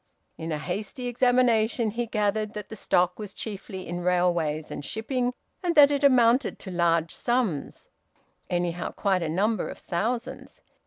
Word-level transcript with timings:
In 0.35 0.51
a 0.51 0.57
hasty 0.57 1.05
examination 1.05 1.91
he 1.91 2.07
gathered 2.07 2.55
that 2.55 2.69
the 2.69 2.75
stock 2.75 3.19
was 3.19 3.33
chiefly 3.35 3.87
in 3.87 3.99
railways 4.01 4.71
and 4.71 4.83
shipping, 4.83 5.31
and 5.61 5.75
that 5.75 5.91
it 5.91 6.03
amounted 6.03 6.57
to 6.57 6.71
large 6.71 7.13
sums 7.13 7.87
anyhow 8.49 8.89
quite 8.93 9.21
a 9.21 9.29
number 9.29 9.69
of 9.69 9.77
thousands. 9.77 10.61